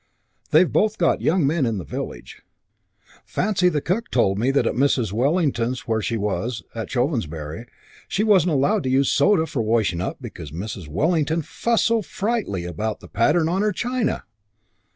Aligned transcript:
They've 0.49 0.71
both 0.73 0.97
got 0.97 1.21
young 1.21 1.45
men 1.45 1.63
in 1.67 1.77
the 1.77 1.83
village. 1.83 2.41
Fancy, 3.23 3.69
the 3.69 3.81
cook 3.81 4.09
told 4.09 4.39
me 4.39 4.49
that 4.49 4.65
at 4.65 4.73
Mrs. 4.73 5.11
Wellington's 5.13 5.81
where 5.87 6.01
she 6.01 6.17
was, 6.17 6.63
at 6.73 6.89
Chovensbury, 6.89 7.67
she 8.07 8.23
wasn't 8.23 8.53
allowed 8.53 8.81
to 8.85 8.89
use 8.89 9.11
soda 9.11 9.45
for 9.45 9.61
washing 9.61 10.01
up 10.01 10.17
because 10.19 10.51
Mrs. 10.51 10.87
Wellington 10.87 11.43
fussed 11.43 11.85
so 11.85 12.01
frightfully 12.01 12.63
about 12.65 12.99
the 12.99 13.07
pattern 13.09 13.47
on 13.47 13.61
her 13.61 13.71
china! 13.71 14.23